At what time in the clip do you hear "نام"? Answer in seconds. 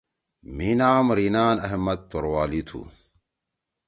0.79-1.05